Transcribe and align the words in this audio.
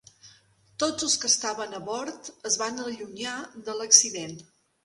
Tots 0.83 1.05
els 1.07 1.17
que 1.25 1.29
estaven 1.33 1.77
a 1.79 1.83
bord 1.91 2.31
es 2.51 2.59
van 2.65 2.83
allunyar 2.87 3.37
de 3.69 3.81
l'accident. 3.83 4.39